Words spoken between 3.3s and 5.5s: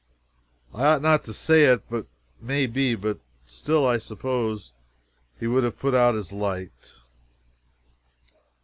still I suppose he